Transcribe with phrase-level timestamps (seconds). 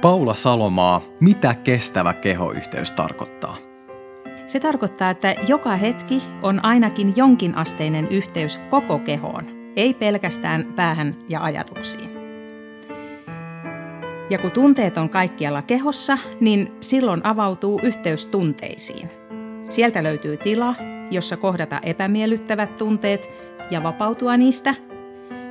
[0.00, 3.56] Paula Salomaa, mitä kestävä kehoyhteys tarkoittaa?
[4.46, 11.42] Se tarkoittaa, että joka hetki on ainakin jonkinasteinen yhteys koko kehoon, ei pelkästään päähän ja
[11.42, 12.10] ajatuksiin.
[14.30, 19.10] Ja kun tunteet on kaikkialla kehossa, niin silloin avautuu yhteys tunteisiin.
[19.68, 20.74] Sieltä löytyy tila,
[21.10, 23.28] jossa kohdata epämiellyttävät tunteet
[23.70, 24.74] ja vapautua niistä.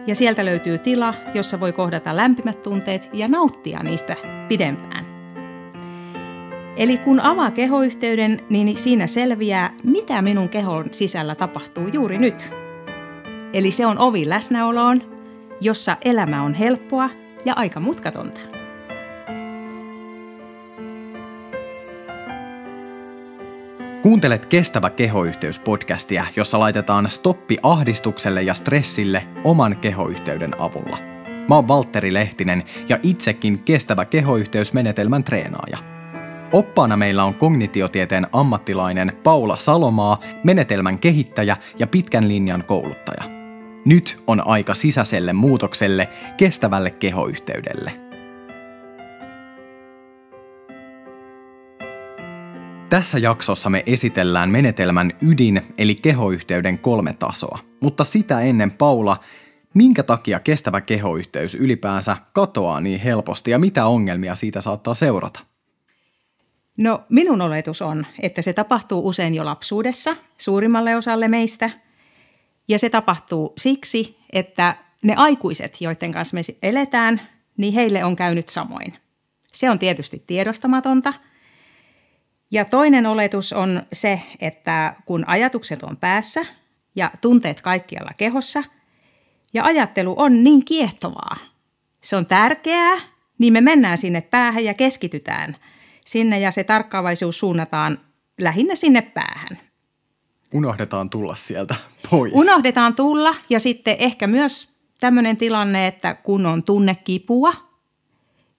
[0.10, 4.16] Ja sieltä löytyy tila, jossa voi kohdata lämpimät tunteet ja nauttia niistä
[4.48, 5.06] pidempään.
[6.78, 12.54] Eli kun avaa kehoyhteyden, niin siinä selviää, mitä minun kehon sisällä tapahtuu juuri nyt.
[13.54, 15.02] Eli se on ovi läsnäoloon,
[15.62, 17.10] jossa elämä on helppoa
[17.46, 18.59] ja aika mutkatonta.
[24.02, 30.98] Kuuntelet Kestävä kehoyhteys podcastia, jossa laitetaan stoppi ahdistukselle ja stressille oman kehoyhteyden avulla.
[31.50, 35.78] Mä oon Valtteri Lehtinen ja itsekin Kestävä kehoyhteysmenetelmän treenaaja.
[36.52, 43.24] Oppaana meillä on kognitiotieteen ammattilainen Paula Salomaa, menetelmän kehittäjä ja pitkän linjan kouluttaja.
[43.86, 47.92] Nyt on aika sisäiselle muutokselle, kestävälle kehoyhteydelle–
[52.90, 57.60] Tässä jaksossa me esitellään menetelmän ydin eli kehoyhteyden kolme tasoa.
[57.80, 59.18] Mutta sitä ennen Paula,
[59.74, 65.40] minkä takia kestävä kehoyhteys ylipäänsä katoaa niin helposti ja mitä ongelmia siitä saattaa seurata?
[66.78, 71.70] No minun oletus on, että se tapahtuu usein jo lapsuudessa suurimmalle osalle meistä.
[72.68, 77.22] Ja se tapahtuu siksi, että ne aikuiset, joiden kanssa me eletään,
[77.58, 78.94] niin heille on käynyt samoin.
[79.54, 81.14] Se on tietysti tiedostamatonta–
[82.52, 86.46] ja toinen oletus on se, että kun ajatukset on päässä
[86.96, 88.64] ja tunteet kaikkialla kehossa
[89.54, 91.38] ja ajattelu on niin kiehtovaa,
[92.02, 92.98] se on tärkeää,
[93.38, 95.56] niin me mennään sinne päähän ja keskitytään
[96.06, 98.00] sinne ja se tarkkaavaisuus suunnataan
[98.42, 99.60] lähinnä sinne päähän.
[100.54, 101.76] Unohdetaan tulla sieltä
[102.10, 102.34] pois.
[102.34, 107.54] Unohdetaan tulla ja sitten ehkä myös tämmöinen tilanne, että kun on tunne kipua,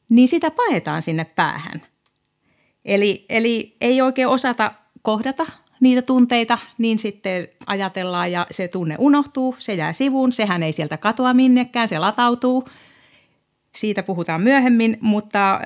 [0.08, 1.82] niin sitä paetaan sinne päähän.
[2.84, 5.46] Eli, eli ei oikein osata kohdata
[5.80, 10.96] niitä tunteita, niin sitten ajatellaan ja se tunne unohtuu, se jää sivuun, sehän ei sieltä
[10.96, 12.68] katoa minnekään, se latautuu.
[13.74, 15.60] Siitä puhutaan myöhemmin, mutta äh,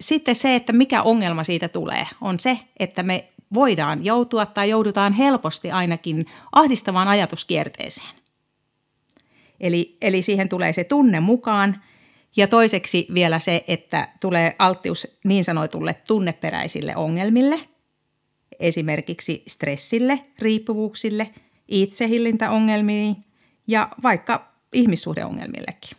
[0.00, 5.12] sitten se, että mikä ongelma siitä tulee, on se, että me voidaan joutua tai joudutaan
[5.12, 8.14] helposti ainakin ahdistavaan ajatuskierteeseen.
[9.60, 11.82] Eli, eli siihen tulee se tunne mukaan
[12.36, 17.60] ja toiseksi vielä se, että tulee alttius niin sanotulle tunneperäisille ongelmille,
[18.60, 21.30] esimerkiksi stressille, riippuvuuksille,
[21.68, 23.16] itsehillintäongelmiin
[23.66, 25.90] ja vaikka ihmissuhdeongelmillekin.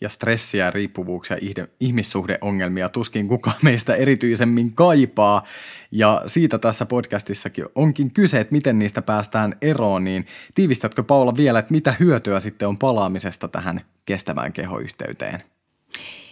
[0.00, 1.36] Ja stressiä, riippuvuuksia,
[1.80, 5.44] ihmissuhdeongelmia tuskin kukaan meistä erityisemmin kaipaa.
[5.90, 10.04] Ja siitä tässä podcastissakin onkin kyse, että miten niistä päästään eroon.
[10.04, 15.42] Niin tiivistätkö Paula vielä, että mitä hyötyä sitten on palaamisesta tähän kestävään kehoyhteyteen?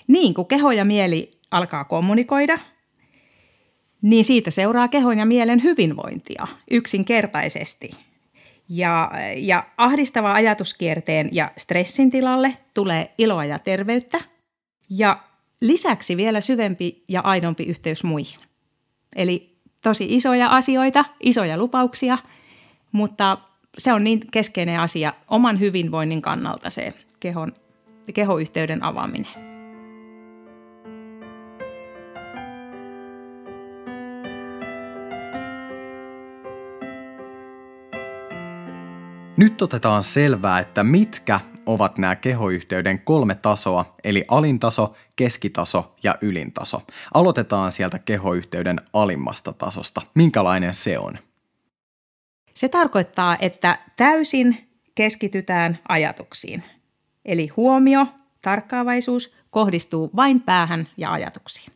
[0.06, 2.58] Niin, kun keho ja mieli alkaa kommunikoida,
[4.02, 7.90] niin siitä seuraa kehon ja mielen hyvinvointia yksinkertaisesti.
[8.68, 14.18] Ja, ja ahdistava ajatuskierteen ja stressin tilalle tulee iloa ja terveyttä
[14.90, 15.22] ja
[15.60, 18.40] lisäksi vielä syvempi ja aidompi yhteys muihin.
[19.16, 22.18] Eli tosi isoja asioita, isoja lupauksia,
[22.92, 23.38] mutta
[23.78, 27.52] se on niin keskeinen asia oman hyvinvoinnin kannalta se kehon,
[28.14, 29.45] kehoyhteyden avaaminen.
[39.36, 46.82] Nyt otetaan selvää, että mitkä ovat nämä kehoyhteyden kolme tasoa, eli alintaso, keskitaso ja ylintaso.
[47.14, 50.02] Aloitetaan sieltä kehoyhteyden alimmasta tasosta.
[50.14, 51.18] Minkälainen se on?
[52.54, 56.62] Se tarkoittaa, että täysin keskitytään ajatuksiin.
[57.24, 58.06] Eli huomio,
[58.42, 61.75] tarkkaavaisuus kohdistuu vain päähän ja ajatuksiin.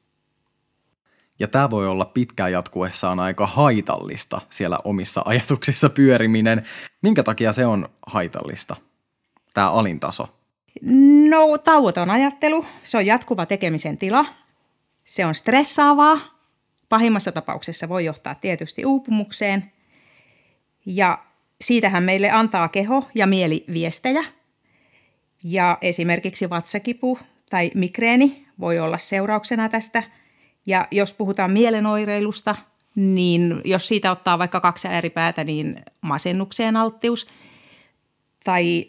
[1.40, 6.66] Ja tämä voi olla pitkään jatkuessaan aika haitallista siellä omissa ajatuksissa pyöriminen.
[7.02, 8.76] Minkä takia se on haitallista,
[9.54, 10.28] tämä alintaso?
[11.28, 14.26] No tauoton ajattelu, se on jatkuva tekemisen tila.
[15.04, 16.18] Se on stressaavaa.
[16.88, 19.72] Pahimmassa tapauksessa voi johtaa tietysti uupumukseen.
[20.86, 21.18] Ja
[21.60, 24.24] siitähän meille antaa keho ja mieli viestejä.
[25.44, 27.18] Ja esimerkiksi vatsakipu
[27.50, 30.02] tai migreeni voi olla seurauksena tästä–
[30.66, 32.54] ja jos puhutaan mielenoireilusta,
[32.94, 37.28] niin jos siitä ottaa vaikka kaksi ääripäätä, niin masennukseen alttius.
[38.44, 38.86] Tai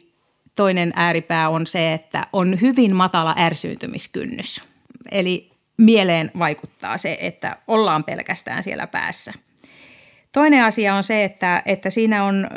[0.55, 4.63] toinen ääripää on se, että on hyvin matala ärsyyntymiskynnys.
[5.11, 9.33] Eli mieleen vaikuttaa se, että ollaan pelkästään siellä päässä.
[10.31, 12.47] Toinen asia on se, että, että siinä on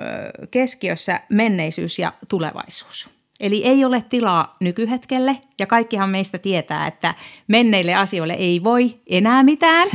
[0.50, 3.13] keskiössä menneisyys ja tulevaisuus.
[3.44, 7.14] Eli ei ole tilaa nykyhetkelle ja kaikkihan meistä tietää, että
[7.49, 9.88] menneille asioille ei voi enää mitään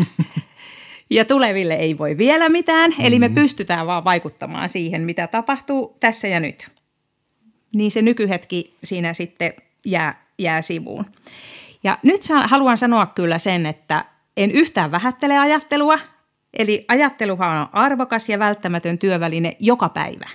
[1.10, 2.96] ja tuleville ei voi vielä mitään.
[3.00, 3.42] Eli me mm-hmm.
[3.42, 6.72] pystytään vaan vaikuttamaan siihen, mitä tapahtuu tässä ja nyt.
[7.74, 9.54] Niin se nykyhetki siinä sitten
[9.86, 11.06] jää, jää sivuun.
[11.84, 14.06] Ja nyt haluan sanoa kyllä sen, että
[14.38, 16.00] en yhtään vähättele ajattelua.
[16.54, 20.26] Eli ajatteluhan on arvokas ja välttämätön työväline joka päivä.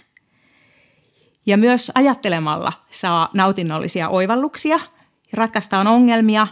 [1.47, 4.81] Ja myös ajattelemalla saa nautinnollisia oivalluksia,
[5.33, 6.47] ratkaistaan ongelmia.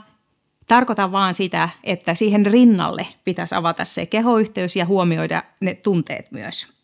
[0.66, 6.82] Tarkoitan vaan sitä, että siihen rinnalle pitäisi avata se kehoyhteys ja huomioida ne tunteet myös.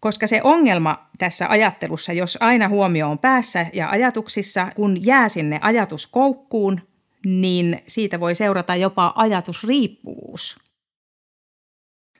[0.00, 5.58] Koska se ongelma tässä ajattelussa, jos aina huomio on päässä ja ajatuksissa, kun jää sinne
[5.62, 6.80] ajatuskoukkuun,
[7.26, 10.56] niin siitä voi seurata jopa ajatusriippuvuus.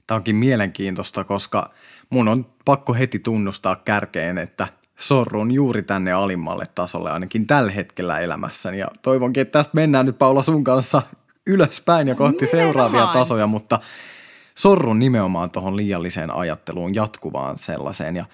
[0.06, 1.70] Tämä onkin mielenkiintoista, koska
[2.10, 4.68] mun on pakko heti tunnustaa kärkeen, että
[4.98, 8.78] sorrun juuri tänne alimmalle tasolle ainakin tällä hetkellä elämässäni.
[8.78, 11.02] Ja toivonkin, että tästä mennään nyt Paula sun kanssa
[11.46, 12.72] ylöspäin ja kohti Nimenomaan.
[12.72, 13.80] seuraavia tasoja, mutta
[14.54, 18.24] sorrun nimenomaan tuohon liialliseen ajatteluun, jatkuvaan sellaiseen ja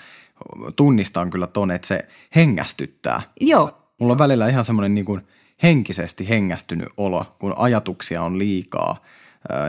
[0.76, 3.22] tunnistan kyllä ton, että se hengästyttää.
[3.40, 3.76] Joo.
[3.98, 5.20] Mulla on välillä ihan semmoinen niin kuin
[5.62, 9.02] henkisesti hengästynyt olo, kun ajatuksia on liikaa.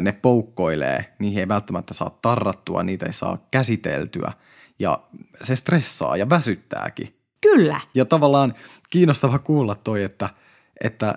[0.01, 4.31] Ne poukkoilee, niihin ei välttämättä saa tarrattua, niitä ei saa käsiteltyä
[4.79, 4.99] ja
[5.41, 7.15] se stressaa ja väsyttääkin.
[7.41, 7.81] Kyllä.
[7.95, 8.53] Ja tavallaan
[8.89, 10.29] kiinnostava kuulla toi, että,
[10.83, 11.15] että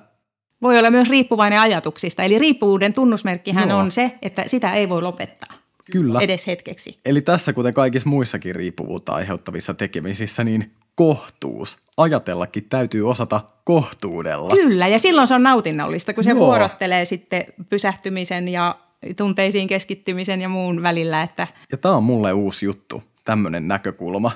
[0.62, 2.22] voi olla myös riippuvainen ajatuksista.
[2.22, 3.78] Eli riippuvuuden tunnusmerkkihän Joo.
[3.78, 5.54] on se, että sitä ei voi lopettaa.
[5.92, 6.20] Kyllä.
[6.20, 6.98] Edes hetkeksi.
[7.04, 11.86] Eli tässä, kuten kaikissa muissakin riippuvuutta aiheuttavissa tekemisissä, niin kohtuus.
[11.96, 14.54] Ajatellakin täytyy osata kohtuudella.
[14.54, 16.38] Kyllä, ja silloin se on nautinnollista, kun se Joo.
[16.38, 18.78] vuorottelee sitten pysähtymisen ja
[19.16, 21.22] tunteisiin keskittymisen ja muun välillä.
[21.22, 21.46] Että...
[21.72, 24.32] Ja tämä on mulle uusi juttu, tämmöinen näkökulma.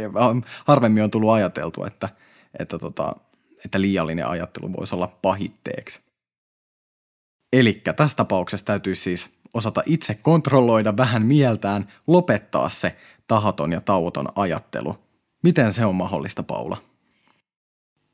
[0.66, 2.08] Harvemmin on tullut ajateltua, että,
[2.58, 3.16] että tota,
[3.64, 6.00] että liiallinen ajattelu voisi olla pahitteeksi.
[7.52, 12.96] Eli tässä tapauksessa täytyy siis osata itse kontrolloida vähän mieltään, lopettaa se
[13.26, 15.05] tahaton ja tauoton ajattelu.
[15.42, 16.76] Miten se on mahdollista, Paula?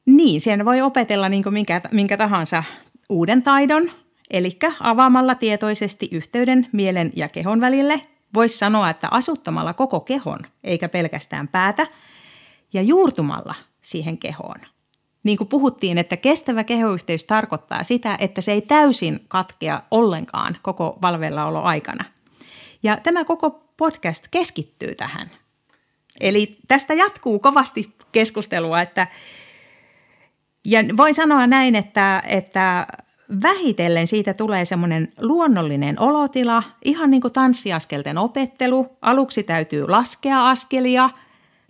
[0.06, 2.64] Niin, sen voi opetella niin kuin minkä, minkä tahansa
[3.10, 3.90] uuden taidon,
[4.30, 8.00] eli avaamalla tietoisesti yhteyden mielen ja kehon välille.
[8.34, 11.86] Voisi sanoa, että asuttamalla koko kehon, eikä pelkästään päätä,
[12.72, 14.60] ja juurtumalla siihen kehoon
[15.22, 20.98] niin kuin puhuttiin, että kestävä kehoyhteys tarkoittaa sitä, että se ei täysin katkea ollenkaan koko
[21.02, 22.04] valvellaolo aikana.
[22.82, 25.30] Ja tämä koko podcast keskittyy tähän.
[26.20, 29.06] Eli tästä jatkuu kovasti keskustelua, että
[30.66, 32.86] ja voin sanoa näin, että, että
[33.42, 38.96] vähitellen siitä tulee semmoinen luonnollinen olotila, ihan niin kuin tanssiaskelten opettelu.
[39.02, 41.10] Aluksi täytyy laskea askelia–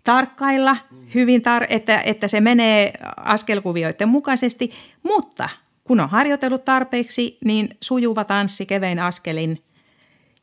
[0.04, 0.76] tarkkailla
[1.14, 4.70] hyvin, tar- että, että se menee askelkuvioiden mukaisesti,
[5.02, 5.48] mutta
[5.84, 9.62] kun on harjoitellut tarpeeksi, niin sujuva tanssi kevein askelin,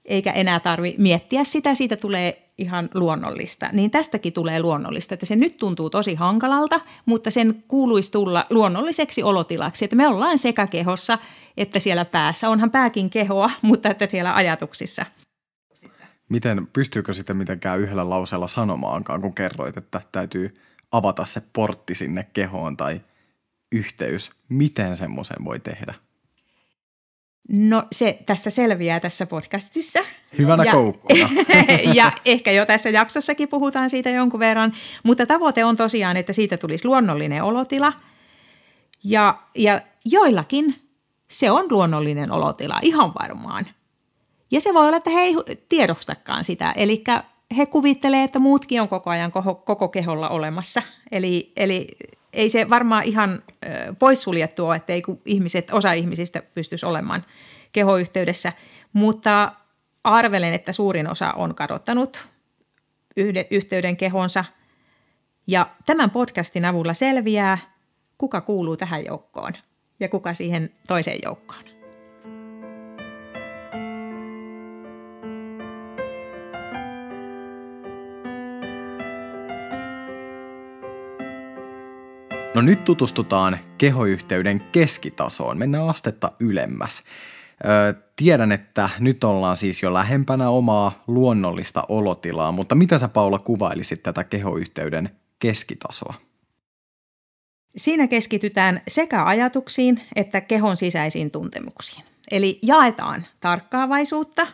[0.09, 3.69] eikä enää tarvi miettiä sitä, siitä tulee ihan luonnollista.
[3.73, 9.23] Niin tästäkin tulee luonnollista, että se nyt tuntuu tosi hankalalta, mutta sen kuuluisi tulla luonnolliseksi
[9.23, 11.17] olotilaksi, että me ollaan sekä kehossa
[11.57, 12.49] että siellä päässä.
[12.49, 15.05] Onhan pääkin kehoa, mutta että siellä ajatuksissa–
[16.29, 20.53] miten, pystyykö sitten mitenkään yhdellä lauseella sanomaankaan, kun kerroit, että täytyy
[20.91, 23.01] avata se portti sinne kehoon tai
[23.71, 24.31] yhteys.
[24.49, 25.93] Miten semmoisen voi tehdä?
[27.49, 29.99] No se tässä selviää tässä podcastissa.
[30.37, 31.29] Hyvänä ja, koukkuna.
[31.93, 36.57] ja ehkä jo tässä jaksossakin puhutaan siitä jonkun verran, mutta tavoite on tosiaan, että siitä
[36.57, 37.93] tulisi luonnollinen olotila.
[39.03, 40.75] Ja, ja joillakin
[41.27, 43.65] se on luonnollinen olotila, ihan varmaan–
[44.51, 45.35] ja se voi olla, että he ei
[45.69, 46.71] tiedostakaan sitä.
[46.71, 47.03] Eli
[47.57, 50.81] he kuvittelee, että muutkin on koko ajan koko, koko keholla olemassa.
[51.11, 51.87] Eli, eli
[52.33, 53.43] ei se varmaan ihan
[53.99, 57.25] poissuljettu ole, että ei ihmiset, osa ihmisistä pystyisi olemaan
[57.71, 58.53] kehoyhteydessä.
[58.93, 59.51] Mutta
[60.03, 62.27] arvelen, että suurin osa on kadottanut
[63.51, 64.45] yhteyden kehonsa.
[65.47, 67.57] Ja tämän podcastin avulla selviää,
[68.17, 69.53] kuka kuuluu tähän joukkoon
[69.99, 71.68] ja kuka siihen toiseen joukkoon.
[82.59, 85.57] No nyt tutustutaan kehoyhteyden keskitasoon.
[85.57, 87.03] Mennään astetta ylemmäs.
[87.65, 93.39] Öö, tiedän, että nyt ollaan siis jo lähempänä omaa luonnollista olotilaa, mutta mitä sä Paula
[93.39, 96.13] kuvailisit tätä kehoyhteyden keskitasoa?
[97.77, 102.05] siinä keskitytään sekä ajatuksiin että kehon sisäisiin tuntemuksiin.
[102.31, 104.47] Eli jaetaan tarkkaavaisuutta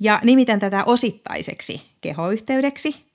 [0.00, 3.07] ja nimitän tätä osittaiseksi kehoyhteydeksi.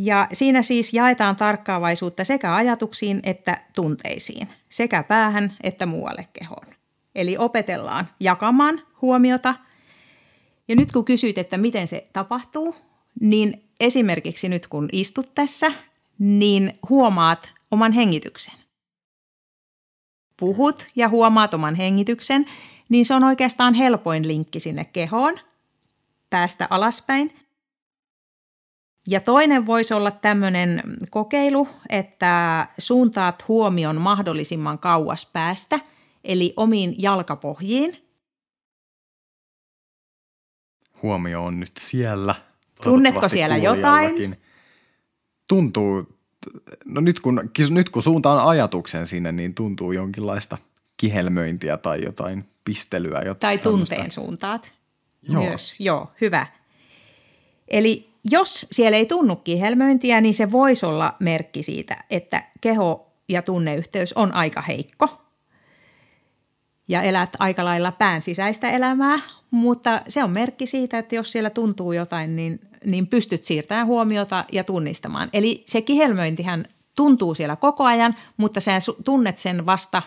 [0.00, 6.66] Ja siinä siis jaetaan tarkkaavaisuutta sekä ajatuksiin että tunteisiin, sekä päähän että muualle kehoon.
[7.14, 9.54] Eli opetellaan jakamaan huomiota.
[10.68, 12.74] Ja nyt kun kysyt, että miten se tapahtuu,
[13.20, 15.72] niin esimerkiksi nyt kun istut tässä,
[16.18, 18.54] niin huomaat oman hengityksen.
[20.36, 22.46] Puhut ja huomaat oman hengityksen,
[22.88, 25.38] niin se on oikeastaan helpoin linkki sinne kehoon,
[26.30, 27.47] päästä alaspäin.
[29.10, 35.80] Ja toinen voisi olla tämmöinen kokeilu, että suuntaat huomion mahdollisimman kauas päästä,
[36.24, 37.96] eli omiin jalkapohjiin.
[41.02, 42.34] Huomio on nyt siellä.
[42.84, 44.36] Tunnetko siellä jotain?
[45.48, 46.08] Tuntuu,
[46.84, 50.58] no nyt kun, nyt kun suuntaan ajatuksen sinne, niin tuntuu jonkinlaista
[50.96, 53.22] kihelmöintiä tai jotain pistelyä.
[53.22, 54.20] Jotain tai tunteen tämmöistä.
[54.20, 54.72] suuntaat
[55.22, 55.42] Joo.
[55.42, 55.74] myös.
[55.78, 56.46] Joo, hyvä.
[57.68, 63.42] Eli jos siellä ei tunnu kihelmöintiä, niin se voisi olla merkki siitä, että keho ja
[63.42, 65.08] tunneyhteys on aika heikko.
[66.88, 69.18] Ja elät aika lailla pään sisäistä elämää,
[69.50, 74.44] mutta se on merkki siitä, että jos siellä tuntuu jotain, niin, niin pystyt siirtämään huomiota
[74.52, 75.28] ja tunnistamaan.
[75.32, 76.64] Eli se kihelmöintihän
[76.96, 78.72] tuntuu siellä koko ajan, mutta sä
[79.04, 80.02] tunnet sen vasta,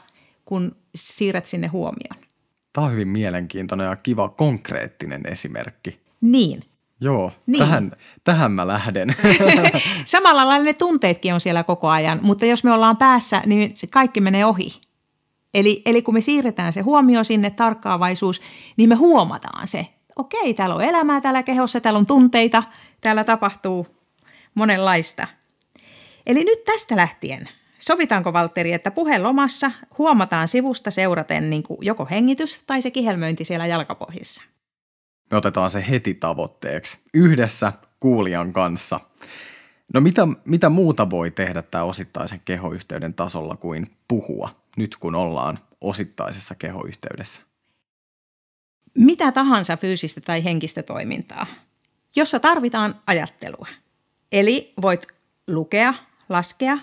[0.46, 2.26] kun siirrät sinne huomioon.
[2.74, 6.00] Tämä on hyvin mielenkiintoinen ja kiva konkreettinen esimerkki.
[6.22, 6.64] Niin.
[7.02, 7.60] Joo, niin.
[7.60, 7.92] tähän,
[8.24, 9.16] tähän mä lähden.
[10.06, 13.88] Samalla lailla ne tunteetkin on siellä koko ajan, mutta jos me ollaan päässä, niin se
[13.88, 14.68] kaikki menee ohi.
[15.54, 18.42] Eli, eli kun me siirretään se huomio sinne, tarkkaavaisuus,
[18.78, 19.88] niin me huomataan se.
[20.16, 22.64] Okei, täällä on elämää täällä kehossa, täällä on tunteita,
[23.02, 23.88] täällä tapahtuu
[24.54, 25.28] monenlaista.
[26.26, 32.64] Eli nyt tästä lähtien, sovitaanko Valtteri, että puhelomassa huomataan sivusta seuraten niin kuin joko hengitys
[32.68, 34.51] tai se kihelmöinti siellä jalkapohjissa?
[35.32, 39.00] Me otetaan se heti tavoitteeksi, yhdessä kuulijan kanssa.
[39.94, 44.62] No mitä, mitä muuta voi tehdä tämä osittaisen kehoyhteyden tasolla kuin puhua?
[44.78, 47.42] nyt kun ollaan osittaisessa kehoyhteydessä?
[48.98, 51.46] Mitä tahansa fyysistä tai henkistä toimintaa,
[52.16, 53.68] jossa tarvitaan ajattelua.
[54.32, 55.08] Eli voit
[55.48, 55.94] lukea,
[56.30, 56.78] laskea,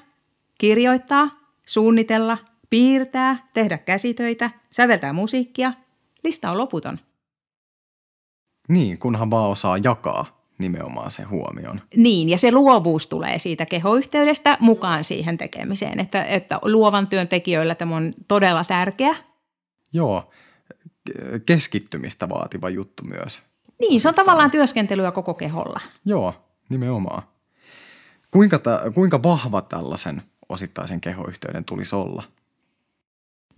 [0.59, 1.31] kirjoittaa,
[1.67, 2.38] suunnitella,
[2.71, 5.73] piirtää, tehdä käsitöitä, säveltää musiikkia.
[6.25, 7.00] Lista on loputon.
[8.69, 11.81] Niin, kunhan vaan osaa jakaa nimenomaan se huomioon.
[11.97, 17.97] Niin, ja se luovuus tulee siitä kehoyhteydestä mukaan siihen tekemiseen, että, että luovan työntekijöillä tämä
[17.97, 19.17] on todella tärkeä.
[19.93, 20.31] Joo,
[21.47, 23.43] keskittymistä vaativa juttu myös.
[23.81, 25.81] Niin, se on tavallaan työskentelyä koko keholla.
[26.05, 26.35] Joo,
[26.69, 27.23] nimenomaan.
[28.31, 32.23] Kuinka, ta, kuinka vahva tällaisen osittaisen kehoyhteyden tulisi olla?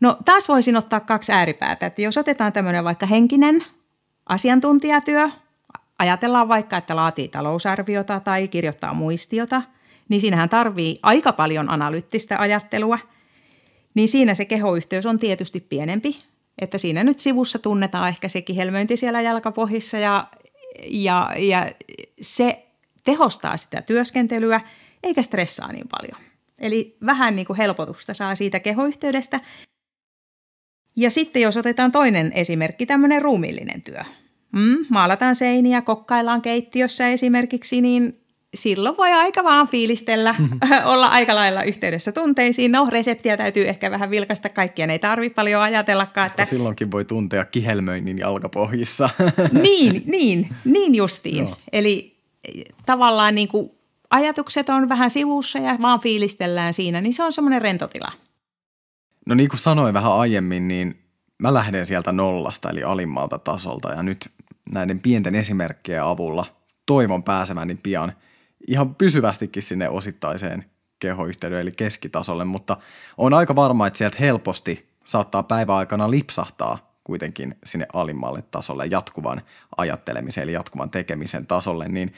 [0.00, 3.64] No taas voisin ottaa kaksi ääripäätä, että jos otetaan tämmöinen vaikka henkinen
[4.30, 5.28] asiantuntijatyö,
[5.99, 9.62] ajatellaan vaikka, että laatii talousarviota tai kirjoittaa muistiota,
[10.08, 12.99] niin siinähän tarvii aika paljon analyyttistä ajattelua,
[13.94, 16.22] niin siinä se kehoyhteys on tietysti pienempi,
[16.58, 20.26] että siinä nyt sivussa tunnetaan ehkä se kihelmöinti siellä jalkapohjissa ja,
[20.88, 21.72] ja, ja
[22.20, 22.66] se
[23.04, 24.60] tehostaa sitä työskentelyä
[25.02, 26.20] eikä stressaa niin paljon.
[26.58, 29.40] Eli vähän niin kuin helpotusta saa siitä kehoyhteydestä.
[30.97, 34.00] Ja sitten jos otetaan toinen esimerkki, tämmöinen ruumiillinen työ–
[34.52, 38.20] mm, maalataan seiniä, kokkaillaan keittiössä esimerkiksi, niin
[38.54, 40.35] silloin voi aika vaan fiilistellä,
[40.85, 42.73] olla aika lailla yhteydessä tunteisiin.
[42.73, 46.26] No, reseptiä täytyy ehkä vähän vilkaista, kaikkia ei tarvitse paljon ajatellakaan.
[46.26, 46.44] Että...
[46.44, 49.11] silloinkin voi tuntea kihelmöinnin jalkapohjissa.
[49.62, 51.44] niin, niin, niin justiin.
[51.44, 51.56] Joo.
[51.73, 52.16] Eli
[52.87, 53.70] tavallaan niin kuin
[54.11, 58.12] ajatukset on vähän sivussa ja vaan fiilistellään siinä, niin se on semmoinen rentotila.
[59.26, 61.02] No niin kuin sanoin vähän aiemmin, niin
[61.38, 63.90] mä lähden sieltä nollasta eli alimmalta tasolta.
[63.92, 64.30] Ja nyt
[64.72, 66.46] näiden pienten esimerkkien avulla
[66.86, 68.12] toivon pääsemäni pian
[68.68, 70.64] ihan pysyvästikin sinne osittaiseen
[70.98, 72.76] kehoyhteyden eli keskitasolle, mutta
[73.18, 79.42] on aika varma, että sieltä helposti saattaa päiväaikana lipsahtaa kuitenkin sinne alimmalle tasolle jatkuvan
[79.76, 82.14] ajattelemisen eli jatkuvan tekemisen tasolle, niin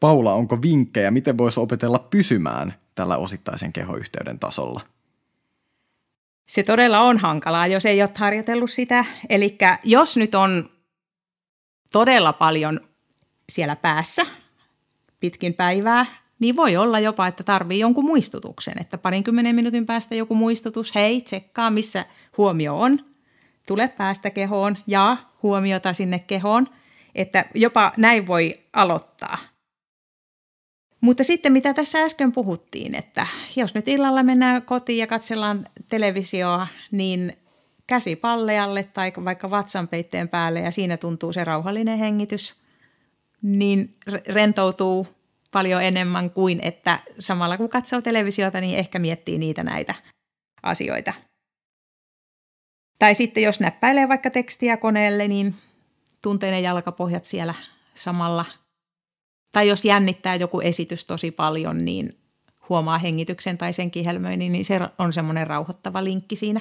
[0.00, 4.80] Paula, onko vinkkejä, miten voisi opetella pysymään tällä osittaisen kehoyhteyden tasolla?
[6.46, 9.04] Se todella on hankalaa, jos ei ole harjoitellut sitä.
[9.28, 10.70] Eli jos nyt on
[11.92, 12.80] todella paljon
[13.52, 14.22] siellä päässä
[15.20, 16.06] pitkin päivää,
[16.38, 21.20] niin voi olla jopa, että tarvii jonkun muistutuksen, että parinkymmenen minuutin päästä joku muistutus, hei,
[21.20, 22.04] tsekkaa missä
[22.38, 22.98] huomio on,
[23.66, 26.68] tule päästä kehoon ja huomiota sinne kehoon,
[27.14, 29.38] että jopa näin voi aloittaa.
[31.02, 36.66] Mutta sitten mitä tässä äsken puhuttiin, että jos nyt illalla mennään kotiin ja katsellaan televisioa,
[36.90, 37.36] niin
[37.86, 42.54] käsi pallealle tai vaikka vatsanpeitteen päälle ja siinä tuntuu se rauhallinen hengitys,
[43.42, 45.06] niin rentoutuu
[45.50, 49.94] paljon enemmän kuin että samalla kun katsoo televisiota, niin ehkä miettii niitä näitä
[50.62, 51.12] asioita.
[52.98, 55.54] Tai sitten jos näppäilee vaikka tekstiä koneelle, niin
[56.22, 57.54] tuntee ne jalkapohjat siellä
[57.94, 58.44] samalla.
[59.52, 62.18] Tai jos jännittää joku esitys tosi paljon, niin
[62.68, 66.60] huomaa hengityksen tai sen kihelmöinnin, niin se on semmoinen rauhoittava linkki siinä.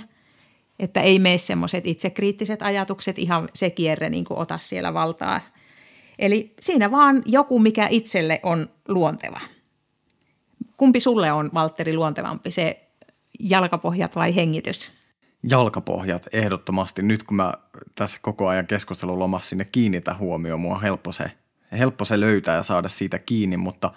[0.79, 5.41] Että ei mene semmoiset itsekriittiset ajatukset ihan se kierre niin kuin ota siellä valtaa.
[6.19, 9.39] Eli siinä vaan joku, mikä itselle on luonteva.
[10.77, 12.87] Kumpi sulle on, Valtteri, luontevampi, se
[13.39, 14.91] jalkapohjat vai hengitys?
[15.49, 17.01] jalkapohjat ehdottomasti.
[17.01, 17.53] Nyt kun mä
[17.95, 21.31] tässä koko ajan keskustelun lomassa sinne kiinnitä huomioon, mua on helppo se,
[21.71, 23.91] helppo se löytää ja saada siitä kiinni, mutta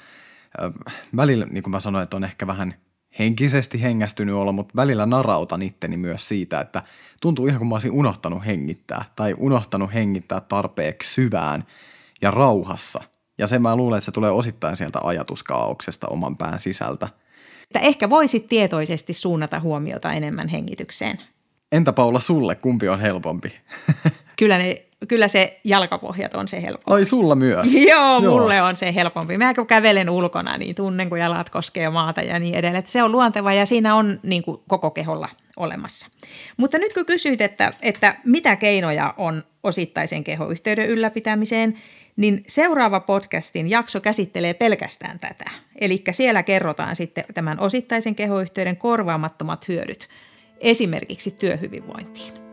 [1.16, 2.74] välillä, niin kuin mä sanoin, että on ehkä vähän
[3.18, 6.82] henkisesti hengästynyt olla, mutta välillä narautan itteni myös siitä, että
[7.20, 11.64] tuntuu ihan kuin mä olisin unohtanut hengittää tai unohtanut hengittää tarpeeksi syvään
[12.22, 13.02] ja rauhassa.
[13.38, 17.08] Ja se mä luulen, että se tulee osittain sieltä ajatuskaauksesta oman pään sisältä.
[17.62, 21.18] Että ehkä voisit tietoisesti suunnata huomiota enemmän hengitykseen.
[21.72, 23.54] Entä Paula sulle, kumpi on helpompi?
[24.38, 26.92] kyllä, ne, kyllä se jalkapohjat on se helpompi.
[26.92, 27.74] Ai sulla myös?
[27.90, 29.38] Joo, Joo, mulle on se helpompi.
[29.38, 32.78] Mä kun kävelen ulkona, niin tunnen, kun jalat koskee maata ja niin edelleen.
[32.78, 36.08] Että se on luonteva ja siinä on niin kuin, koko keholla olemassa.
[36.56, 41.78] Mutta nyt kun kysyit, että, että mitä keinoja on osittaisen kehoyhteyden ylläpitämiseen,
[42.16, 45.50] niin seuraava podcastin jakso käsittelee pelkästään tätä.
[45.80, 50.08] Eli siellä kerrotaan sitten tämän osittaisen kehoyhteyden korvaamattomat hyödyt–
[50.60, 52.43] esimerkiksi työhyvinvointiin.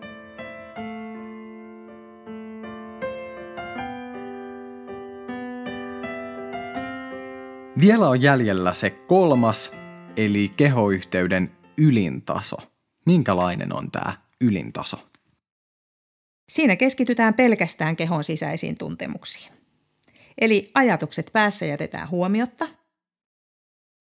[7.81, 9.71] Vielä on jäljellä se kolmas,
[10.17, 12.57] eli kehoyhteyden ylintaso.
[13.05, 14.97] Minkälainen on tämä ylintaso?
[16.49, 19.53] Siinä keskitytään pelkästään kehon sisäisiin tuntemuksiin.
[20.41, 22.67] Eli ajatukset päässä jätetään huomiotta–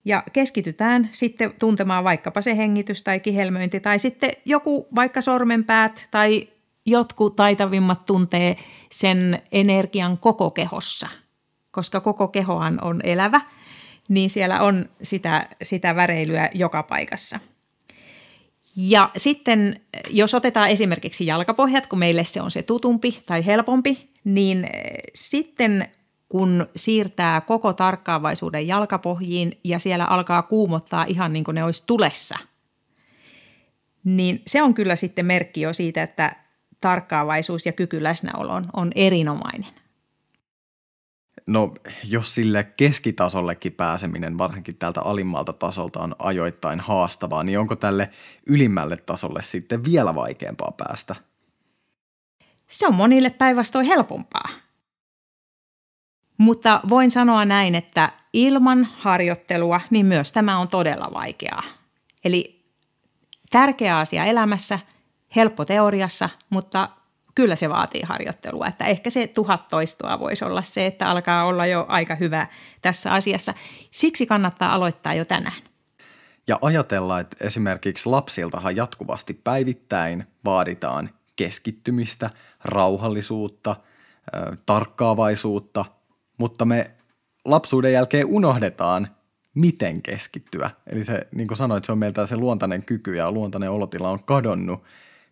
[0.05, 6.49] ja keskitytään sitten tuntemaan vaikkapa se hengitys tai kihelmöinti tai sitten joku vaikka sormenpäät tai
[6.87, 8.57] jotkut taitavimmat tuntee
[8.91, 11.09] sen energian koko kehossa,
[11.71, 13.41] koska koko kehohan on elävä,
[14.11, 17.41] niin siellä on sitä, sitä väreilyä joka paikassa.
[18.77, 24.67] Ja sitten jos otetaan esimerkiksi jalkapohjat, kun meille se on se tutumpi tai helpompi, niin
[25.15, 25.89] sitten
[26.29, 32.39] kun siirtää koko tarkkaavaisuuden jalkapohjiin ja siellä alkaa kuumottaa ihan niin kuin ne olisi tulessa,
[34.05, 36.33] niin se on kyllä sitten merkki jo siitä, että
[36.81, 39.80] tarkkaavaisuus ja kyky läsnäoloon on erinomainen.
[41.51, 48.11] No, jos sille keskitasollekin pääseminen, varsinkin täältä alimmalta tasolta, on ajoittain haastavaa, niin onko tälle
[48.47, 51.17] ylimmälle tasolle sitten vielä vaikeampaa päästä?
[52.67, 54.49] Se on monille päinvastoin helpompaa.
[56.39, 61.63] Mutta voin sanoa näin, että ilman harjoittelua niin myös tämä on todella vaikeaa.
[62.25, 62.65] Eli
[63.51, 64.79] tärkeä asia elämässä,
[65.37, 66.89] helppo teoriassa, mutta
[67.35, 68.67] kyllä se vaatii harjoittelua.
[68.67, 72.47] Että ehkä se tuhat toistoa voisi olla se, että alkaa olla jo aika hyvä
[72.83, 73.55] tässä asiassa.
[73.91, 75.63] Siksi kannattaa aloittaa jo tänään.
[76.49, 82.31] Ja ajatella, että esimerkiksi lapsiltahan jatkuvasti päivittäin vaaditaan keskittymistä,
[82.65, 83.77] rauhallisuutta,
[84.67, 85.85] tarkkaavaisuutta–
[86.41, 86.91] mutta me
[87.45, 89.09] lapsuuden jälkeen unohdetaan,
[89.55, 90.71] miten keskittyä.
[90.87, 94.25] Eli se, niin kuin sanoit, se on meiltä se luontainen kyky ja luontainen olotila on
[94.25, 94.83] kadonnut.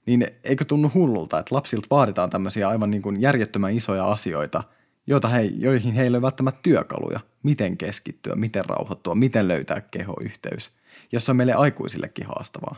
[0.09, 4.65] Niin eikö tunnu hullulta, että lapsilta vaaditaan tämmöisiä aivan niin kuin järjettömän isoja asioita,
[5.07, 7.21] joita he, joihin heillä ei ole välttämättä työkaluja.
[7.43, 10.71] Miten keskittyä, miten rauhoittua, miten löytää kehoyhteys,
[11.13, 12.77] jos on meille aikuisillekin haastavaa.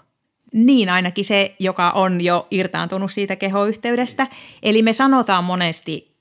[0.52, 4.26] Niin, ainakin se, joka on jo irtaantunut siitä kehoyhteydestä.
[4.62, 6.16] Eli me sanotaan monesti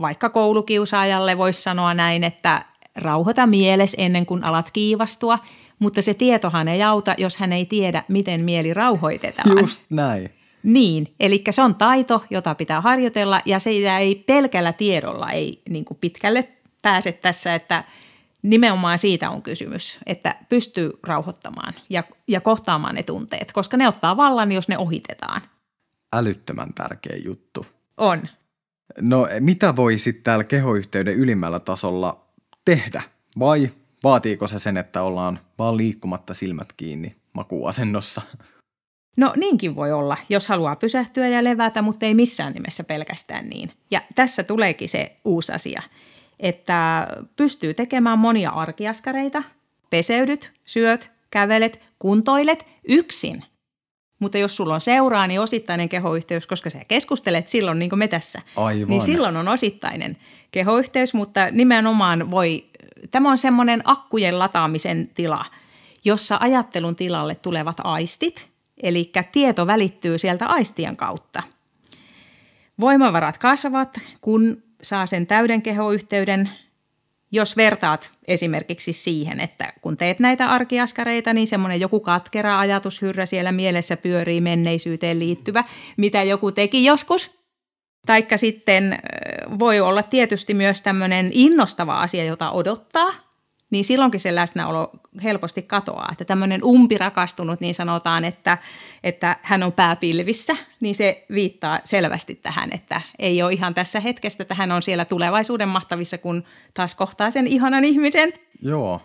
[0.00, 2.64] vaikka koulukiusaajalle voisi sanoa näin, että
[2.96, 5.38] rauhoita mieles ennen kuin alat kiivastua,
[5.78, 9.58] mutta se tietohan ei auta, jos hän ei tiedä, miten mieli rauhoitetaan.
[9.58, 10.37] Just näin.
[10.68, 15.84] Niin, eli se on taito, jota pitää harjoitella ja se ei pelkällä tiedolla ei niin
[15.84, 16.48] kuin pitkälle
[16.82, 17.84] pääse tässä, että
[18.42, 24.16] nimenomaan siitä on kysymys, että pystyy rauhoittamaan ja, ja kohtaamaan ne tunteet, koska ne ottaa
[24.16, 25.42] vallan, jos ne ohitetaan.
[26.12, 27.66] Älyttömän tärkeä juttu.
[27.96, 28.22] On.
[29.00, 32.24] No mitä voi sitten täällä kehoyhteyden ylimmällä tasolla
[32.64, 33.02] tehdä?
[33.38, 33.70] Vai
[34.04, 38.22] vaatiiko se sen, että ollaan vaan liikkumatta silmät kiinni makuasennossa?
[39.18, 43.70] No niinkin voi olla, jos haluaa pysähtyä ja levätä, mutta ei missään nimessä pelkästään niin.
[43.90, 45.82] Ja tässä tuleekin se uusi asia.
[46.40, 49.42] että pystyy tekemään monia arkiaskareita,
[49.90, 53.44] peseydyt, syöt, kävelet, kuntoilet yksin.
[54.18, 58.08] Mutta jos sulla on seuraa, niin osittainen kehoyhteys, koska sä keskustelet silloin niin kuin me
[58.08, 58.88] tässä, Aivan.
[58.88, 60.16] niin silloin on osittainen
[60.50, 62.64] kehoyhteys, mutta nimenomaan voi,
[63.10, 65.44] tämä on semmoinen akkujen lataamisen tila,
[66.04, 68.48] jossa ajattelun tilalle tulevat aistit,
[68.82, 71.42] eli tieto välittyy sieltä aistien kautta.
[72.80, 76.50] Voimavarat kasvavat, kun saa sen täyden kehoyhteyden,
[77.32, 83.52] jos vertaat esimerkiksi siihen, että kun teet näitä arkiaskareita, niin semmoinen joku katkera ajatushyrrä siellä
[83.52, 85.64] mielessä pyörii menneisyyteen liittyvä,
[85.96, 87.38] mitä joku teki joskus.
[88.06, 88.98] Taikka sitten
[89.58, 93.14] voi olla tietysti myös tämmöinen innostava asia, jota odottaa–
[93.70, 94.90] niin silloinkin se läsnäolo
[95.22, 96.08] helposti katoaa.
[96.12, 98.58] Että tämmöinen umpirakastunut, niin sanotaan, että,
[99.04, 104.42] että hän on pääpilvissä, niin se viittaa selvästi tähän, että ei ole ihan tässä hetkessä,
[104.42, 108.32] että hän on siellä tulevaisuuden mahtavissa, kun taas kohtaa sen ihanan ihmisen.
[108.62, 109.00] Joo.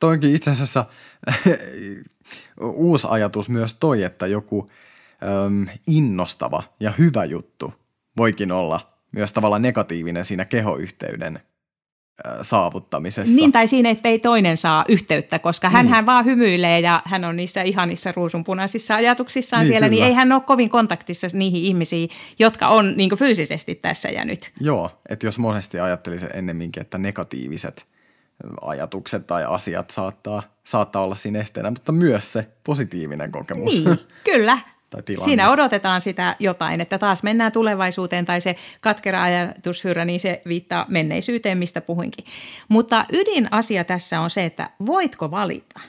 [0.00, 0.84] Toinkin itse asiassa
[2.60, 4.70] uusi ajatus myös toi, että joku
[5.46, 7.74] äm, innostava ja hyvä juttu
[8.16, 8.80] voikin olla
[9.12, 11.40] myös tavallaan negatiivinen siinä kehoyhteyden
[12.40, 13.36] saavuttamisessa.
[13.36, 16.06] Niin, tai siinä, että ei toinen saa yhteyttä, koska hän niin.
[16.06, 20.06] vaan hymyilee ja hän on niissä ihanissa ruusunpunaisissa ajatuksissaan niin, siellä, niin kyllä.
[20.06, 24.52] niin ei hän ole kovin kontaktissa niihin ihmisiin, jotka on niin fyysisesti tässä ja nyt.
[24.60, 27.86] Joo, että jos monesti ajattelisi ennemminkin, että negatiiviset
[28.62, 33.84] ajatukset tai asiat saattaa, saattaa olla siinä esteenä, mutta myös se positiivinen kokemus.
[33.84, 34.58] Niin, kyllä
[34.90, 35.24] tai tilanne.
[35.24, 40.86] Siinä odotetaan sitä jotain, että taas mennään tulevaisuuteen tai se katkera ajatushyrrä, niin se viittaa
[40.88, 42.24] menneisyyteen, mistä puhuinkin.
[42.68, 45.80] Mutta ydinasia tässä on se, että voitko valita,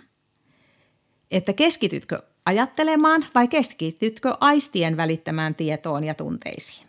[1.32, 6.88] että keskitytkö ajattelemaan vai keskitytkö aistien välittämään tietoon ja tunteisiin.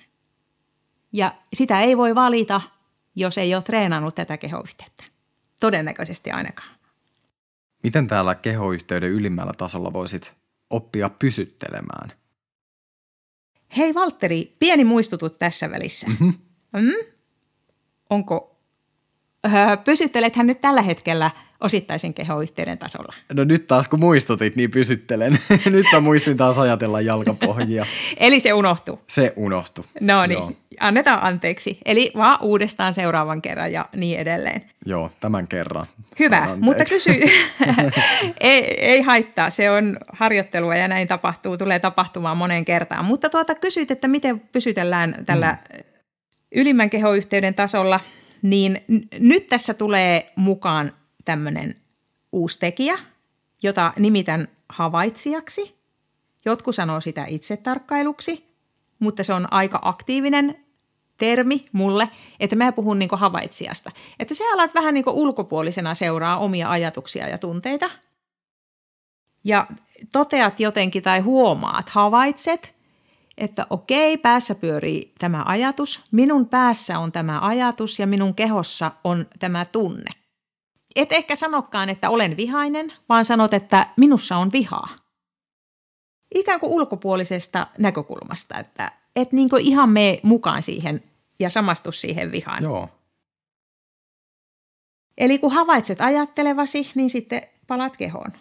[1.12, 2.60] Ja sitä ei voi valita,
[3.14, 5.04] jos ei ole treenannut tätä kehoyhteyttä.
[5.60, 6.68] Todennäköisesti ainakaan.
[7.82, 10.32] Miten täällä kehoyhteyden ylimmällä tasolla voisit
[10.70, 12.12] oppia pysyttelemään.
[13.76, 16.06] Hei Valtteri, pieni muistutut tässä välissä.
[16.06, 16.34] Mm-hmm.
[16.72, 17.12] Mm?
[18.10, 18.60] Onko,
[19.46, 23.14] öö, pysyttelethän nyt tällä hetkellä– osittaisen kehoyhteyden tasolla.
[23.32, 25.38] No nyt taas kun muistutit, niin pysyttelen.
[25.70, 27.84] nyt mä muistin taas ajatella jalkapohjia.
[28.16, 29.00] Eli se unohtuu.
[29.08, 29.84] Se unohtuu.
[30.00, 30.52] No niin, Joo.
[30.80, 31.78] annetaan anteeksi.
[31.84, 34.62] Eli vaan uudestaan seuraavan kerran ja niin edelleen.
[34.86, 35.86] Joo, tämän kerran.
[36.18, 37.10] Hyvä, mutta kysy,
[38.40, 43.04] ei, ei haittaa, se on harjoittelua ja näin tapahtuu, tulee tapahtumaan moneen kertaan.
[43.04, 45.84] Mutta tuota kysyt, että miten pysytellään tällä mm.
[46.52, 48.00] ylimmän kehoyhteyden tasolla,
[48.42, 50.92] niin n- nyt tässä tulee mukaan
[51.28, 51.76] tämmöinen
[52.32, 52.98] uusi tekijä,
[53.62, 55.78] jota nimitän havaitsijaksi.
[56.44, 58.54] Jotkut sanoo sitä itsetarkkailuksi,
[58.98, 60.64] mutta se on aika aktiivinen
[61.18, 62.10] termi mulle,
[62.40, 63.90] että mä puhun niin havaitsijasta.
[64.18, 67.90] Että sä alat vähän niin ulkopuolisena seuraa omia ajatuksia ja tunteita.
[69.44, 69.66] Ja
[70.12, 72.74] toteat jotenkin tai huomaat, havaitset,
[73.38, 79.26] että okei, päässä pyörii tämä ajatus, minun päässä on tämä ajatus ja minun kehossa on
[79.38, 80.10] tämä tunne
[80.98, 84.88] et ehkä sanokaan, että olen vihainen, vaan sanot, että minussa on vihaa.
[86.34, 91.02] Ikään kuin ulkopuolisesta näkökulmasta, että et niin kuin ihan mene mukaan siihen
[91.38, 92.62] ja samastu siihen vihaan.
[92.62, 92.88] Joo.
[95.18, 98.32] Eli kun havaitset ajattelevasi, niin sitten palat kehoon.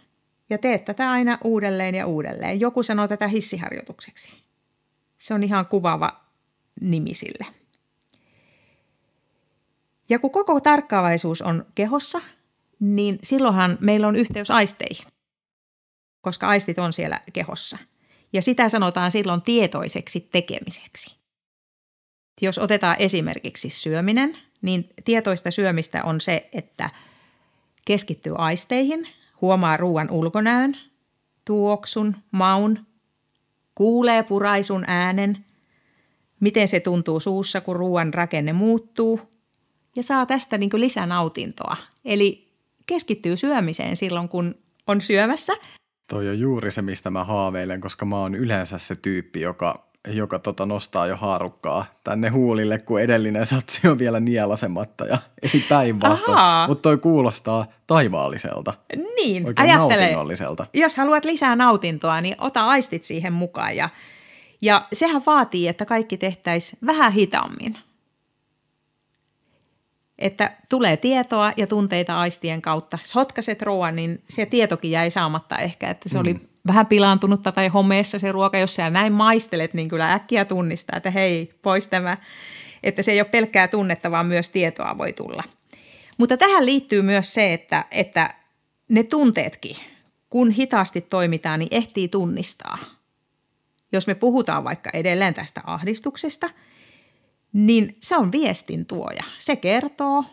[0.49, 2.59] Ja teet tätä aina uudelleen ja uudelleen.
[2.59, 4.43] Joku sanoo tätä hissiharjoitukseksi.
[5.17, 6.21] Se on ihan kuvaava
[6.81, 7.45] nimi sille.
[10.09, 12.21] Ja kun koko tarkkaavaisuus on kehossa,
[12.79, 15.05] niin silloinhan meillä on yhteys aisteihin,
[16.21, 17.77] koska aistit on siellä kehossa.
[18.33, 21.17] Ja sitä sanotaan silloin tietoiseksi tekemiseksi.
[22.41, 26.89] Jos otetaan esimerkiksi syöminen, niin tietoista syömistä on se, että
[27.85, 29.07] keskittyy aisteihin,
[29.41, 30.77] huomaa ruoan ulkonäön,
[31.45, 32.77] tuoksun, maun,
[33.75, 35.45] kuulee puraisun äänen,
[36.39, 39.21] miten se tuntuu suussa, kun ruoan rakenne muuttuu,
[39.95, 41.77] ja saa tästä niin lisänautintoa.
[42.05, 42.46] Eli
[42.87, 44.55] keskittyy syömiseen silloin, kun
[44.87, 45.53] on syömässä.
[46.09, 50.39] Toi on juuri se, mistä mä haaveilen, koska mä oon yleensä se tyyppi, joka, joka
[50.39, 55.17] tota nostaa jo haarukkaa tänne huulille, kun edellinen satsi on vielä nielasematta ja
[55.53, 56.37] ei päinvastoin.
[56.67, 58.73] Mutta toi kuulostaa taivaalliselta.
[58.95, 60.15] Niin, Oikein ajattele,
[60.73, 63.89] jos haluat lisää nautintoa, niin ota aistit siihen mukaan ja,
[64.61, 67.75] ja sehän vaatii, että kaikki tehtäisiin vähän hitaammin
[70.19, 72.97] että tulee tietoa ja tunteita aistien kautta.
[73.01, 76.21] Jos hotkaset ruoan, niin se tietokin jäi saamatta ehkä, että se mm.
[76.21, 76.35] oli
[76.67, 78.57] vähän pilaantunutta tai homeessa se ruoka.
[78.57, 82.17] Jos sä näin maistelet, niin kyllä äkkiä tunnistaa, että hei, pois tämä.
[82.83, 85.43] että se ei ole pelkkää tunnetta, vaan myös tietoa voi tulla.
[86.17, 88.33] Mutta tähän liittyy myös se, että, että
[88.89, 89.75] ne tunteetkin,
[90.29, 92.77] kun hitaasti toimitaan, niin ehtii tunnistaa.
[93.91, 96.49] Jos me puhutaan vaikka edelleen tästä ahdistuksesta,
[97.53, 99.23] niin se on viestin tuoja.
[99.37, 100.23] Se kertoo,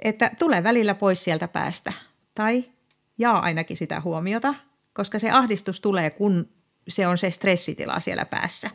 [0.00, 1.92] että tulee välillä pois sieltä päästä
[2.34, 2.64] tai
[3.18, 4.54] jaa ainakin sitä huomiota,
[4.92, 6.48] koska se ahdistus tulee, kun
[6.88, 8.70] se on se stressitila siellä päässä.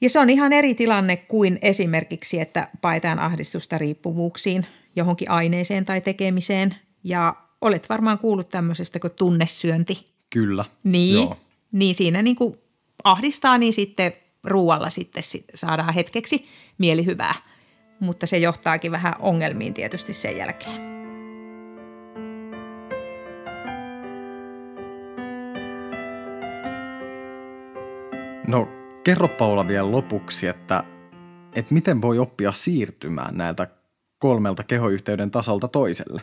[0.00, 6.00] Ja se on ihan eri tilanne kuin esimerkiksi, että paetaan ahdistusta riippuvuuksiin johonkin aineeseen tai
[6.00, 6.74] tekemiseen.
[7.04, 10.04] Ja olet varmaan kuullut tämmöisestä kuin tunnesyönti.
[10.30, 10.64] Kyllä.
[10.84, 11.36] Niin, Joo.
[11.72, 12.54] niin siinä niin kuin
[13.04, 14.12] ahdistaa, niin sitten
[14.44, 15.22] ruualla sitten
[15.54, 16.48] saadaan hetkeksi
[16.78, 17.34] mielihyvää.
[18.00, 20.98] Mutta se johtaakin vähän ongelmiin tietysti sen jälkeen.
[28.46, 28.68] No
[29.04, 30.84] kerro Paula vielä lopuksi, että,
[31.54, 33.66] että miten voi oppia siirtymään näiltä
[34.18, 36.22] kolmelta kehoyhteyden tasolta toiselle?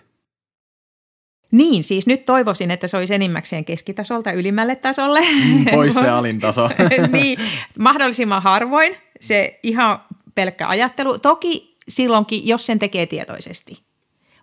[1.51, 5.21] Niin, siis nyt toivoisin, että se olisi enimmäkseen keskitasolta ylimmälle tasolle.
[5.21, 6.69] Mm, pois se alintaso.
[7.11, 7.39] niin,
[7.79, 9.99] mahdollisimman harvoin se ihan
[10.35, 11.19] pelkkä ajattelu.
[11.19, 13.83] Toki silloinkin, jos sen tekee tietoisesti.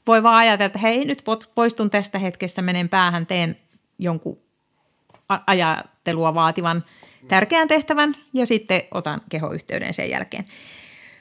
[0.07, 3.57] Voi vaan ajatella, että hei, nyt poistun tästä hetkestä, menen päähän, teen
[3.99, 4.39] jonkun
[5.47, 6.85] ajattelua vaativan
[7.29, 10.45] tärkeän tehtävän ja sitten otan kehoyhteyden sen jälkeen.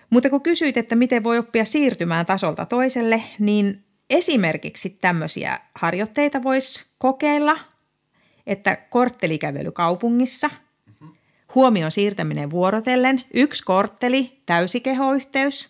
[0.09, 6.85] Mutta kun kysyit, että miten voi oppia siirtymään tasolta toiselle, niin esimerkiksi tämmöisiä harjoitteita voisi
[6.97, 7.57] kokeilla,
[8.47, 10.49] että korttelikävely kaupungissa,
[11.55, 15.69] huomion siirtäminen vuorotellen, yksi kortteli, täysi kehoyhteys,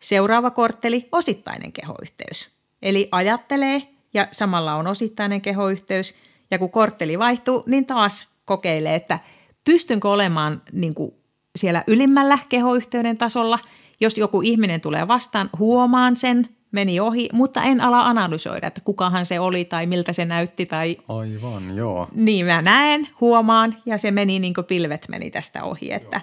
[0.00, 2.50] seuraava kortteli, osittainen kehoyhteys.
[2.82, 3.82] Eli ajattelee
[4.14, 6.14] ja samalla on osittainen kehoyhteys
[6.50, 9.18] ja kun kortteli vaihtuu, niin taas kokeilee, että
[9.64, 11.14] pystynkö olemaan niin kuin
[11.56, 13.58] siellä ylimmällä kehoyhteyden tasolla.
[14.00, 19.26] Jos joku ihminen tulee vastaan, huomaan sen, meni ohi, mutta en ala analysoida, että kukahan
[19.26, 20.66] se oli tai miltä se näytti.
[20.66, 20.96] Tai...
[21.08, 22.08] Aivan, joo.
[22.14, 25.92] Niin mä näen, huomaan ja se meni niin kuin pilvet meni tästä ohi.
[25.92, 26.20] Että,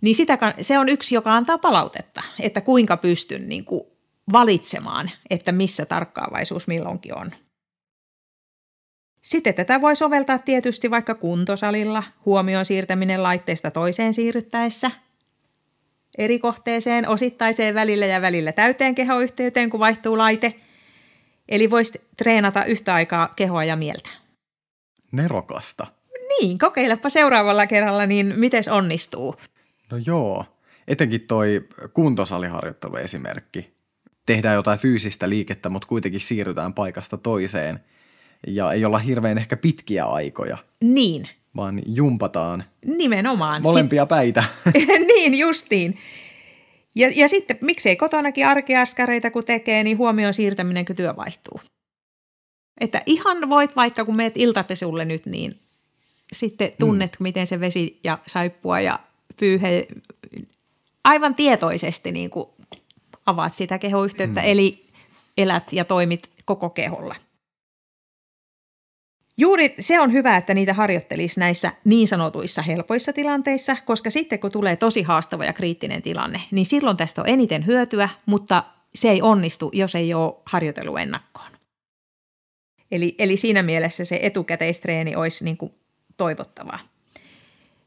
[0.00, 3.82] niin sitä, se on yksi, joka antaa palautetta, että kuinka pystyn niin kuin
[4.32, 7.30] valitsemaan, että missä tarkkaavaisuus milloinkin on.
[9.22, 14.90] Sitten tätä voi soveltaa tietysti vaikka kuntosalilla, huomioon siirtäminen laitteesta toiseen siirryttäessä,
[16.24, 20.54] eri kohteeseen, osittaiseen välillä ja välillä täyteen kehoyhteyteen, kun vaihtuu laite.
[21.48, 24.10] Eli voisi treenata yhtä aikaa kehoa ja mieltä.
[25.12, 25.86] Nerokasta.
[26.28, 29.34] Niin, kokeilepa seuraavalla kerralla, niin miten onnistuu?
[29.90, 30.44] No joo,
[30.88, 33.74] etenkin toi kuntosaliharjoittelu esimerkki.
[34.26, 37.80] Tehdään jotain fyysistä liikettä, mutta kuitenkin siirrytään paikasta toiseen–
[38.46, 40.58] ja ei olla hirveän ehkä pitkiä aikoja.
[40.84, 41.28] Niin.
[41.56, 42.64] Vaan jumpataan.
[42.86, 43.62] Nimenomaan.
[43.62, 44.44] Molempia päitä.
[45.14, 45.98] niin, justiin.
[46.96, 51.60] Ja, ja sitten miksei kotonakin arkeaskareita kun tekee, niin huomioon siirtäminen, kun työ vaihtuu.
[52.80, 55.58] Että ihan voit vaikka kun meet iltapesulle nyt, niin
[56.32, 57.22] sitten tunnet, mm.
[57.22, 58.98] miten se vesi ja saippua ja
[59.36, 59.86] pyyhe
[61.04, 62.48] aivan tietoisesti niin kuin
[63.26, 64.46] avaat sitä kehoyhteyttä, mm.
[64.46, 64.86] eli
[65.38, 67.14] elät ja toimit koko keholla.
[69.40, 74.50] Juuri se on hyvä, että niitä harjoittelisi näissä niin sanotuissa helpoissa tilanteissa, koska sitten kun
[74.50, 79.22] tulee tosi haastava ja kriittinen tilanne, niin silloin tästä on eniten hyötyä, mutta se ei
[79.22, 81.50] onnistu, jos ei ole harjoitellut ennakkoon.
[82.90, 85.74] Eli, eli siinä mielessä se etukäteistreeni olisi niin kuin
[86.16, 86.78] toivottavaa.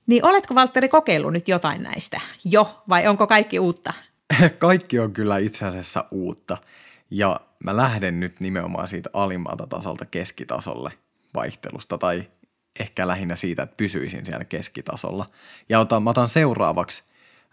[0.08, 3.94] Niin oletko Valtteri kokeillut nyt jotain näistä jo vai onko kaikki uutta?
[4.58, 6.58] Kaikki on kyllä itse asiassa uutta
[7.12, 10.92] ja mä lähden nyt nimenomaan siitä alimmalta tasolta keskitasolle–
[11.36, 12.24] vaihtelusta tai
[12.80, 15.26] ehkä lähinnä siitä, että pysyisin siellä keskitasolla.
[15.70, 17.04] Ja otan, mä otan seuraavaksi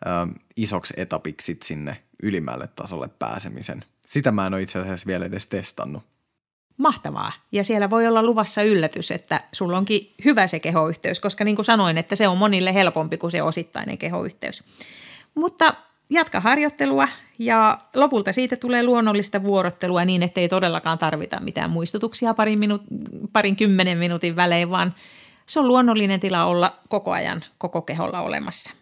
[0.07, 3.85] ö, isoksi etapiksi sinne ylimmälle tasolle pääsemisen.
[4.07, 6.03] Sitä mä en ole itse asiassa vielä edes testannut.
[6.77, 7.33] Mahtavaa.
[7.53, 11.67] Ja siellä voi olla luvassa yllätys, että sulla onkin hyvä se kehoyhteys, koska niin kuin
[11.67, 14.65] sanoin, että se on monille helpompi kuin se osittainen kehoyhteys.
[15.35, 15.75] Mutta
[16.11, 22.59] jatka harjoittelua ja lopulta siitä tulee luonnollista vuorottelua niin, ettei todellakaan tarvita mitään muistutuksia parin,
[22.59, 24.95] minu- parin kymmenen minuutin välein, vaan
[25.47, 28.73] se on luonnollinen tila olla koko ajan koko keholla olemassa.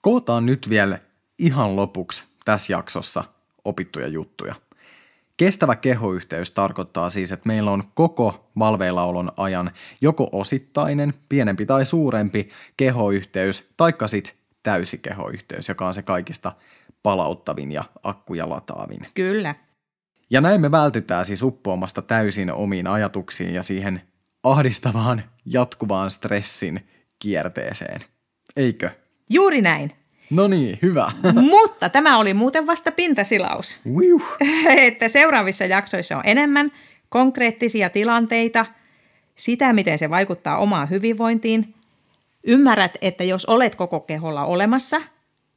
[0.00, 0.98] Kootaan nyt vielä
[1.38, 3.24] ihan lopuksi tässä jaksossa
[3.64, 4.54] opittuja juttuja.
[5.36, 9.70] Kestävä kehoyhteys tarkoittaa siis, että meillä on koko valveillaolon ajan
[10.00, 16.52] joko osittainen, pienempi tai suurempi kehoyhteys, taikka sitten täysikehoyhteys, joka on se kaikista
[17.02, 19.00] palauttavin ja akkuja lataavin.
[19.14, 19.54] Kyllä.
[20.30, 24.02] Ja näin me vältytään siis uppoamasta täysin omiin ajatuksiin ja siihen
[24.42, 26.80] ahdistavaan jatkuvaan stressin
[27.18, 28.00] kierteeseen.
[28.56, 28.90] Eikö?
[29.30, 29.92] Juuri näin.
[30.30, 31.12] No niin, hyvä.
[31.50, 33.78] Mutta tämä oli muuten vasta pintasilaus.
[33.96, 34.36] Wiuh.
[34.86, 36.72] että seuraavissa jaksoissa on enemmän
[37.08, 38.66] konkreettisia tilanteita,
[39.34, 41.74] sitä miten se vaikuttaa omaan hyvinvointiin.
[42.44, 45.00] Ymmärrät, että jos olet koko keholla olemassa,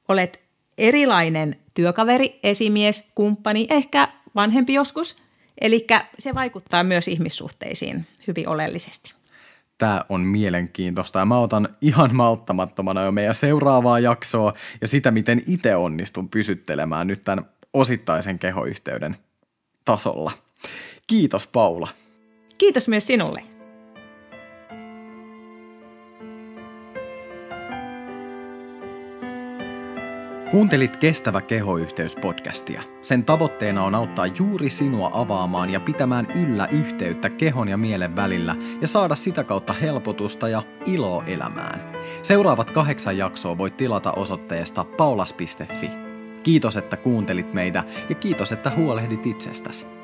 [0.07, 0.39] olet
[0.77, 5.17] erilainen työkaveri, esimies, kumppani, ehkä vanhempi joskus.
[5.61, 5.87] Eli
[6.19, 9.13] se vaikuttaa myös ihmissuhteisiin hyvin oleellisesti.
[9.77, 15.41] Tämä on mielenkiintoista ja mä otan ihan malttamattomana jo meidän seuraavaa jaksoa ja sitä, miten
[15.47, 19.17] itse onnistun pysyttelemään nyt tämän osittaisen kehoyhteyden
[19.85, 20.31] tasolla.
[21.07, 21.87] Kiitos Paula.
[22.57, 23.58] Kiitos myös sinulle.
[30.51, 32.81] Kuuntelit Kestävä kehoyhteys-podcastia.
[33.01, 38.55] Sen tavoitteena on auttaa juuri sinua avaamaan ja pitämään yllä yhteyttä kehon ja mielen välillä
[38.81, 41.91] ja saada sitä kautta helpotusta ja iloa elämään.
[42.23, 45.91] Seuraavat kahdeksan jaksoa voit tilata osoitteesta paulas.fi.
[46.43, 49.98] Kiitos, että kuuntelit meitä ja kiitos, että huolehdit itsestäsi.